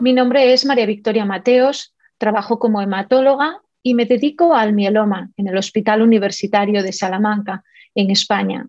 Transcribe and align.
Mi 0.00 0.12
nombre 0.12 0.52
es 0.52 0.64
María 0.64 0.86
Victoria 0.86 1.24
Mateos, 1.24 1.92
trabajo 2.18 2.60
como 2.60 2.80
hematóloga 2.80 3.62
y 3.82 3.94
me 3.94 4.06
dedico 4.06 4.54
al 4.54 4.72
mieloma 4.72 5.30
en 5.36 5.48
el 5.48 5.56
Hospital 5.56 6.02
Universitario 6.02 6.84
de 6.84 6.92
Salamanca, 6.92 7.64
en 7.96 8.12
España. 8.12 8.68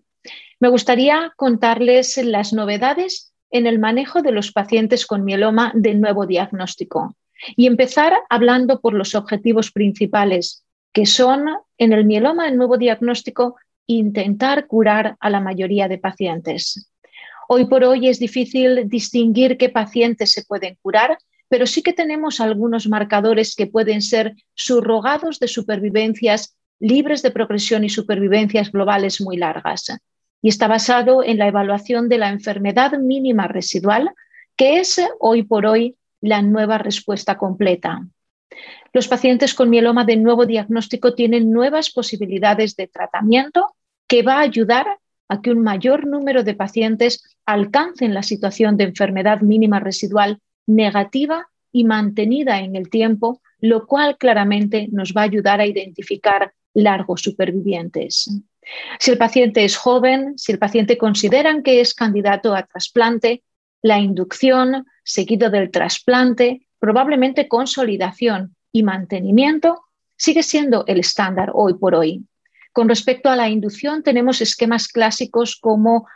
Me 0.58 0.68
gustaría 0.68 1.32
contarles 1.36 2.16
las 2.16 2.52
novedades 2.52 3.32
en 3.52 3.68
el 3.68 3.78
manejo 3.78 4.22
de 4.22 4.32
los 4.32 4.50
pacientes 4.50 5.06
con 5.06 5.24
mieloma 5.24 5.70
de 5.74 5.94
nuevo 5.94 6.26
diagnóstico 6.26 7.14
y 7.56 7.68
empezar 7.68 8.12
hablando 8.28 8.80
por 8.80 8.92
los 8.92 9.14
objetivos 9.14 9.70
principales, 9.70 10.64
que 10.92 11.06
son 11.06 11.46
en 11.78 11.92
el 11.92 12.06
mieloma 12.06 12.46
de 12.46 12.56
nuevo 12.56 12.76
diagnóstico 12.76 13.54
intentar 13.86 14.66
curar 14.66 15.16
a 15.20 15.30
la 15.30 15.40
mayoría 15.40 15.86
de 15.86 15.98
pacientes. 15.98 16.90
Hoy 17.52 17.64
por 17.64 17.82
hoy 17.82 18.06
es 18.06 18.20
difícil 18.20 18.88
distinguir 18.88 19.58
qué 19.58 19.70
pacientes 19.70 20.30
se 20.30 20.44
pueden 20.44 20.78
curar, 20.82 21.18
pero 21.48 21.66
sí 21.66 21.82
que 21.82 21.92
tenemos 21.92 22.38
algunos 22.38 22.86
marcadores 22.86 23.56
que 23.56 23.66
pueden 23.66 24.02
ser 24.02 24.36
subrogados 24.54 25.40
de 25.40 25.48
supervivencias 25.48 26.56
libres 26.78 27.22
de 27.22 27.32
progresión 27.32 27.82
y 27.82 27.88
supervivencias 27.88 28.70
globales 28.70 29.20
muy 29.20 29.36
largas. 29.36 29.98
Y 30.40 30.48
está 30.48 30.68
basado 30.68 31.24
en 31.24 31.38
la 31.38 31.48
evaluación 31.48 32.08
de 32.08 32.18
la 32.18 32.28
enfermedad 32.28 32.92
mínima 33.00 33.48
residual, 33.48 34.12
que 34.56 34.78
es 34.78 35.00
hoy 35.18 35.42
por 35.42 35.66
hoy 35.66 35.96
la 36.20 36.42
nueva 36.42 36.78
respuesta 36.78 37.36
completa. 37.36 38.06
Los 38.92 39.08
pacientes 39.08 39.54
con 39.54 39.70
mieloma 39.70 40.04
de 40.04 40.18
nuevo 40.18 40.46
diagnóstico 40.46 41.16
tienen 41.16 41.50
nuevas 41.50 41.90
posibilidades 41.90 42.76
de 42.76 42.86
tratamiento 42.86 43.74
que 44.06 44.22
va 44.22 44.34
a 44.34 44.42
ayudar 44.42 44.86
a 45.30 45.40
que 45.40 45.52
un 45.52 45.62
mayor 45.62 46.08
número 46.08 46.42
de 46.42 46.54
pacientes 46.54 47.22
alcancen 47.52 48.14
la 48.14 48.22
situación 48.22 48.76
de 48.76 48.84
enfermedad 48.84 49.40
mínima 49.40 49.80
residual 49.80 50.40
negativa 50.66 51.48
y 51.72 51.84
mantenida 51.84 52.60
en 52.60 52.76
el 52.76 52.90
tiempo, 52.90 53.40
lo 53.60 53.86
cual 53.86 54.16
claramente 54.18 54.88
nos 54.90 55.12
va 55.16 55.22
a 55.22 55.24
ayudar 55.24 55.60
a 55.60 55.66
identificar 55.66 56.52
largos 56.74 57.22
supervivientes. 57.22 58.30
Si 58.98 59.10
el 59.10 59.18
paciente 59.18 59.64
es 59.64 59.76
joven, 59.76 60.38
si 60.38 60.52
el 60.52 60.58
paciente 60.58 60.96
consideran 60.96 61.62
que 61.62 61.80
es 61.80 61.94
candidato 61.94 62.54
a 62.54 62.66
trasplante, 62.66 63.42
la 63.82 63.98
inducción 63.98 64.86
seguido 65.02 65.50
del 65.50 65.70
trasplante, 65.70 66.66
probablemente 66.78 67.48
consolidación 67.48 68.54
y 68.72 68.82
mantenimiento, 68.82 69.80
sigue 70.16 70.42
siendo 70.42 70.84
el 70.86 71.00
estándar 71.00 71.50
hoy 71.54 71.74
por 71.74 71.94
hoy. 71.94 72.24
Con 72.72 72.88
respecto 72.88 73.28
a 73.30 73.36
la 73.36 73.48
inducción, 73.48 74.02
tenemos 74.02 74.40
esquemas 74.40 74.86
clásicos 74.86 75.56
como 75.56 76.06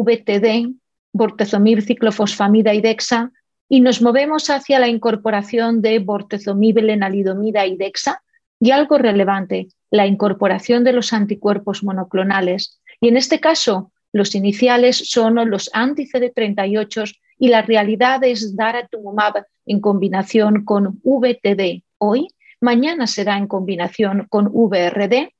VTD, 0.00 0.74
bortezomib, 1.12 1.80
ciclofosfamida 1.82 2.74
y 2.74 2.80
dexa, 2.80 3.32
y 3.68 3.80
nos 3.80 4.00
movemos 4.02 4.50
hacia 4.50 4.78
la 4.78 4.88
incorporación 4.88 5.82
de 5.82 5.98
bortezomib, 5.98 6.78
lenalidomida 6.78 7.66
y 7.66 7.76
dexa, 7.76 8.22
y 8.60 8.70
algo 8.70 8.98
relevante, 8.98 9.68
la 9.90 10.06
incorporación 10.06 10.84
de 10.84 10.92
los 10.92 11.12
anticuerpos 11.12 11.82
monoclonales. 11.82 12.80
Y 13.00 13.08
en 13.08 13.16
este 13.16 13.40
caso, 13.40 13.92
los 14.12 14.34
iniciales 14.34 14.96
son 15.10 15.34
los 15.50 15.70
anti-CD38 15.72 17.16
y 17.38 17.48
la 17.48 17.62
realidad 17.62 18.22
es 18.24 18.54
daratumumab 18.56 19.44
en 19.66 19.80
combinación 19.80 20.64
con 20.64 21.00
VTD 21.02 21.82
hoy, 21.98 22.28
mañana 22.60 23.06
será 23.06 23.38
en 23.38 23.46
combinación 23.46 24.26
con 24.28 24.48
VRD 24.52 25.32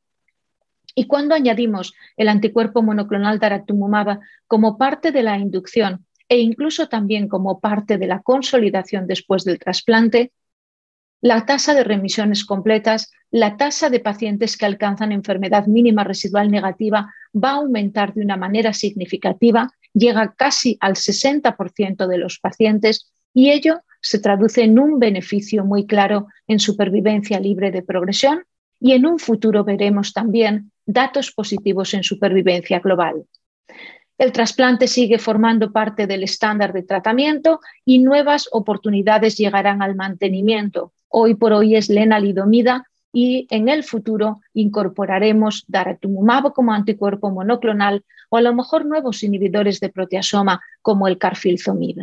y 0.95 1.07
cuando 1.07 1.35
añadimos 1.35 1.95
el 2.17 2.29
anticuerpo 2.29 2.83
monoclonal 2.83 3.39
daratumumab 3.39 4.21
como 4.47 4.79
parte 4.79 5.13
de 5.13 5.23
la 5.23 5.39
inducción 5.39 6.07
e 6.29 6.39
incluso 6.39 6.89
también 6.89 7.29
como 7.29 7.61
parte 7.61 7.99
de 7.99 8.07
la 8.07 8.23
consolidación 8.23 9.07
después 9.07 9.45
del 9.45 9.59
trasplante, 9.59 10.33
la 11.21 11.47
tasa 11.47 11.75
de 11.75 11.85
remisiones 11.85 12.45
completas, 12.45 13.13
la 13.31 13.57
tasa 13.57 13.91
de 13.91 14.01
pacientes 14.01 14.57
que 14.57 14.67
alcanzan 14.67 15.13
enfermedad 15.13 15.67
mínima 15.67 16.05
residual 16.05 16.51
negativa 16.51 17.15
va 17.33 17.51
a 17.51 17.57
aumentar 17.57 18.13
de 18.13 18.23
una 18.23 18.37
manera 18.37 18.73
significativa, 18.73 19.71
llega 19.95 20.35
casi 20.37 20.77
al 20.81 20.95
60% 20.95 22.09
de 22.09 22.19
los 22.19 22.39
pacientes 22.41 23.13
y 23.33 23.51
ello 23.51 23.83
se 24.01 24.19
traduce 24.19 24.65
en 24.65 24.79
un 24.81 24.99
beneficio 24.99 25.65
muy 25.65 25.87
claro 25.87 26.27
en 26.49 26.59
supervivencia 26.59 27.39
libre 27.39 27.71
de 27.71 27.83
progresión 27.83 28.45
y 28.81 28.93
en 28.93 29.07
un 29.07 29.21
futuro 29.21 29.63
veremos 29.63 30.13
también 30.13 30.72
datos 30.87 31.31
positivos 31.33 31.95
en 31.95 32.03
supervivencia 32.03 32.81
global. 32.81 33.25
El 34.19 34.33
trasplante 34.33 34.87
sigue 34.87 35.19
formando 35.19 35.73
parte 35.73 36.07
del 36.07 36.23
estándar 36.23 36.73
de 36.73 36.83
tratamiento 36.83 37.61
y 37.85 37.99
nuevas 37.99 38.49
oportunidades 38.53 39.37
llegarán 39.37 39.83
al 39.83 39.97
mantenimiento. 39.97 40.93
Hoy 41.09 41.35
por 41.35 41.53
hoy 41.53 41.77
es 41.77 41.89
lenalidomida 41.89 42.87
y 43.13 43.47
en 43.51 43.69
el 43.69 43.85
futuro 43.85 44.41
incorporaremos 44.55 45.65
daratumumab 45.67 46.53
como 46.53 46.73
anticuerpo 46.73 47.31
monoclonal 47.31 48.05
o 48.31 48.37
a 48.37 48.43
lo 48.43 48.55
mejor 48.55 48.87
nuevos 48.87 49.23
inhibidores 49.23 49.81
de 49.81 49.91
proteasoma 49.91 50.61
como 50.81 51.09
el 51.09 51.19
carfilzomib. 51.19 51.97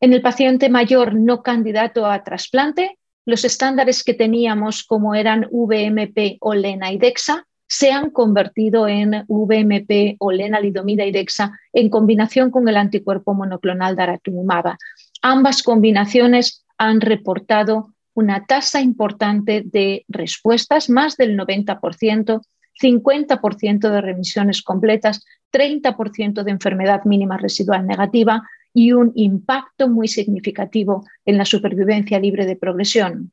En 0.00 0.12
el 0.12 0.22
paciente 0.22 0.68
mayor 0.68 1.14
no 1.14 1.42
candidato 1.42 2.06
a 2.06 2.22
trasplante, 2.24 2.98
los 3.26 3.44
estándares 3.44 4.02
que 4.02 4.14
teníamos 4.14 4.84
como 4.84 5.14
eran 5.14 5.46
VMP 5.50 6.38
o 6.40 6.54
lena 6.54 6.90
y 6.92 6.98
dexa 6.98 7.46
se 7.68 7.92
han 7.92 8.10
convertido 8.10 8.88
en 8.88 9.24
VMP 9.28 10.16
o 10.18 10.32
lenalidomida 10.32 11.04
y 11.04 11.12
dexa 11.12 11.58
en 11.72 11.90
combinación 11.90 12.50
con 12.50 12.66
el 12.68 12.76
anticuerpo 12.76 13.34
monoclonal 13.34 13.94
daratumumab. 13.94 14.76
Ambas 15.22 15.62
combinaciones 15.62 16.64
han 16.78 17.00
reportado 17.00 17.94
una 18.14 18.46
tasa 18.46 18.80
importante 18.80 19.62
de 19.64 20.04
respuestas, 20.08 20.88
más 20.88 21.16
del 21.16 21.38
90%, 21.38 22.40
50% 22.80 23.90
de 23.90 24.00
remisiones 24.00 24.62
completas, 24.62 25.24
30% 25.52 26.42
de 26.42 26.50
enfermedad 26.50 27.04
mínima 27.04 27.36
residual 27.36 27.86
negativa 27.86 28.42
y 28.72 28.92
un 28.92 29.12
impacto 29.14 29.88
muy 29.88 30.08
significativo 30.08 31.04
en 31.24 31.38
la 31.38 31.44
supervivencia 31.44 32.18
libre 32.18 32.46
de 32.46 32.56
progresión 32.56 33.32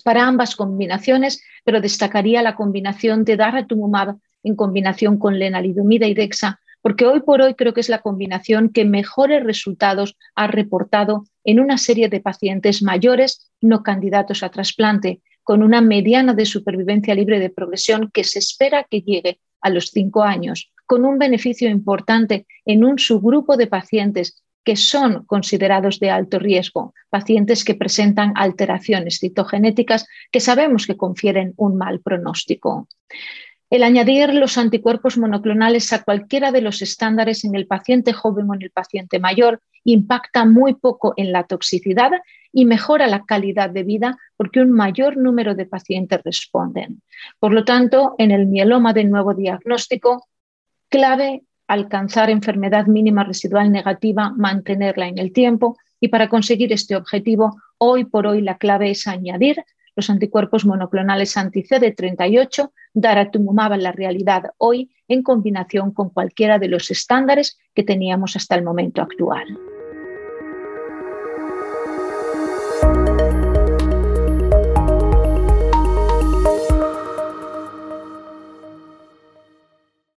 para 0.00 0.26
ambas 0.26 0.56
combinaciones, 0.56 1.42
pero 1.64 1.80
destacaría 1.80 2.42
la 2.42 2.54
combinación 2.54 3.24
de 3.24 3.36
daratumumab 3.36 4.16
en 4.42 4.56
combinación 4.56 5.18
con 5.18 5.38
lenalidomida 5.38 6.06
y 6.06 6.14
dexa, 6.14 6.60
porque 6.82 7.06
hoy 7.06 7.20
por 7.20 7.42
hoy 7.42 7.54
creo 7.54 7.74
que 7.74 7.80
es 7.80 7.88
la 7.88 8.00
combinación 8.00 8.70
que 8.70 8.84
mejores 8.84 9.44
resultados 9.44 10.16
ha 10.34 10.46
reportado 10.46 11.24
en 11.44 11.60
una 11.60 11.78
serie 11.78 12.08
de 12.08 12.20
pacientes 12.20 12.82
mayores 12.82 13.50
no 13.60 13.82
candidatos 13.82 14.42
a 14.42 14.50
trasplante, 14.50 15.20
con 15.42 15.62
una 15.62 15.80
mediana 15.80 16.34
de 16.34 16.46
supervivencia 16.46 17.14
libre 17.14 17.40
de 17.40 17.50
progresión 17.50 18.10
que 18.12 18.24
se 18.24 18.38
espera 18.38 18.86
que 18.88 19.02
llegue 19.02 19.40
a 19.60 19.70
los 19.70 19.86
cinco 19.86 20.22
años, 20.22 20.72
con 20.86 21.04
un 21.04 21.18
beneficio 21.18 21.68
importante 21.68 22.46
en 22.64 22.84
un 22.84 22.98
subgrupo 22.98 23.56
de 23.56 23.66
pacientes 23.66 24.42
que 24.70 24.76
son 24.76 25.24
considerados 25.24 25.98
de 25.98 26.10
alto 26.10 26.38
riesgo, 26.38 26.94
pacientes 27.08 27.64
que 27.64 27.74
presentan 27.74 28.34
alteraciones 28.36 29.18
citogenéticas 29.18 30.06
que 30.30 30.38
sabemos 30.38 30.86
que 30.86 30.96
confieren 30.96 31.54
un 31.56 31.76
mal 31.76 31.98
pronóstico. 31.98 32.86
El 33.68 33.82
añadir 33.82 34.32
los 34.32 34.56
anticuerpos 34.58 35.18
monoclonales 35.18 35.92
a 35.92 36.04
cualquiera 36.04 36.52
de 36.52 36.60
los 36.60 36.82
estándares 36.82 37.44
en 37.44 37.56
el 37.56 37.66
paciente 37.66 38.12
joven 38.12 38.48
o 38.48 38.54
en 38.54 38.62
el 38.62 38.70
paciente 38.70 39.18
mayor 39.18 39.60
impacta 39.82 40.44
muy 40.44 40.74
poco 40.74 41.14
en 41.16 41.32
la 41.32 41.42
toxicidad 41.42 42.12
y 42.52 42.64
mejora 42.64 43.08
la 43.08 43.24
calidad 43.24 43.70
de 43.70 43.82
vida 43.82 44.18
porque 44.36 44.60
un 44.60 44.70
mayor 44.70 45.16
número 45.16 45.56
de 45.56 45.66
pacientes 45.66 46.20
responden. 46.22 47.02
Por 47.40 47.52
lo 47.52 47.64
tanto, 47.64 48.14
en 48.18 48.30
el 48.30 48.46
mieloma 48.46 48.92
de 48.92 49.02
nuevo 49.02 49.34
diagnóstico, 49.34 50.28
clave 50.88 51.42
alcanzar 51.70 52.30
enfermedad 52.30 52.86
mínima 52.86 53.22
residual 53.22 53.70
negativa, 53.70 54.34
mantenerla 54.36 55.06
en 55.06 55.18
el 55.18 55.32
tiempo 55.32 55.76
y 56.00 56.08
para 56.08 56.28
conseguir 56.28 56.72
este 56.72 56.96
objetivo, 56.96 57.60
hoy 57.78 58.04
por 58.04 58.26
hoy 58.26 58.42
la 58.42 58.58
clave 58.58 58.90
es 58.90 59.06
añadir 59.06 59.62
los 59.94 60.10
anticuerpos 60.10 60.66
monoclonales 60.66 61.36
anti-CD38, 61.36 62.72
daratumumab 62.92 63.74
en 63.74 63.84
la 63.84 63.92
realidad 63.92 64.50
hoy 64.58 64.90
en 65.06 65.22
combinación 65.22 65.92
con 65.92 66.10
cualquiera 66.10 66.58
de 66.58 66.66
los 66.66 66.90
estándares 66.90 67.56
que 67.72 67.84
teníamos 67.84 68.34
hasta 68.34 68.56
el 68.56 68.64
momento 68.64 69.00
actual. 69.00 69.46